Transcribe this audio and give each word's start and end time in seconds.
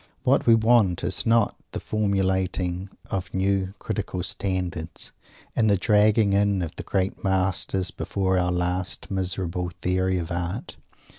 What 0.23 0.47
we 0.47 0.55
want 0.55 1.03
is 1.03 1.27
not 1.27 1.55
the 1.73 1.79
formulating 1.79 2.89
of 3.11 3.31
new 3.35 3.75
Critical 3.77 4.23
Standards, 4.23 5.11
and 5.55 5.69
the 5.69 5.77
dragging 5.77 6.33
in 6.33 6.63
of 6.63 6.75
the 6.75 6.81
great 6.81 7.23
masters 7.23 7.91
before 7.91 8.35
our 8.39 8.51
last 8.51 9.11
miserable 9.11 9.69
Theory 9.83 10.17
of 10.17 10.31
Art. 10.31 10.75